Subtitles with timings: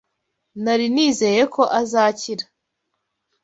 [0.63, 2.45] Nari nizeye ko azakira.